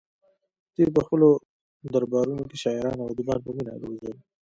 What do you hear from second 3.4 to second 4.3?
په مینه روزل